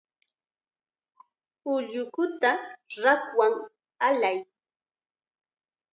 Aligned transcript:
Ullukuta 1.73 2.51
rakwan 3.03 3.53
allay. 4.07 4.37